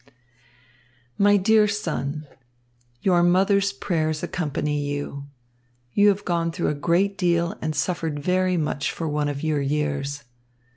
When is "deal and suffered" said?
7.19-8.17